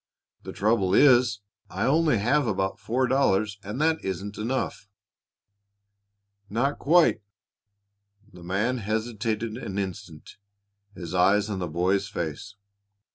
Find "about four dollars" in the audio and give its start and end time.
2.47-3.59